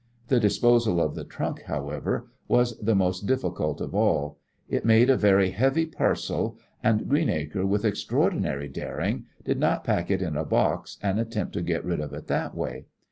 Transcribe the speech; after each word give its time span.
The 0.29 0.39
disposal 0.39 0.99
of 0.99 1.13
the 1.13 1.23
trunk, 1.23 1.61
however, 1.67 2.27
was 2.47 2.75
the 2.79 2.95
most 2.95 3.27
difficult 3.27 3.79
of 3.79 3.93
all. 3.93 4.39
It 4.67 4.83
made 4.83 5.11
a 5.11 5.15
very 5.15 5.51
heavy 5.51 5.85
parcel, 5.85 6.57
and 6.81 7.07
Greenacre, 7.07 7.67
with 7.67 7.85
extraordinary 7.85 8.67
daring, 8.67 9.25
did 9.45 9.59
not 9.59 9.83
pack 9.83 10.09
it 10.09 10.23
in 10.23 10.35
a 10.35 10.43
box 10.43 10.97
and 11.03 11.19
attempt 11.19 11.53
to 11.53 11.61
get 11.61 11.85
rid 11.85 11.99
of 11.99 12.13
it 12.13 12.25
that 12.25 12.55
way. 12.55 12.87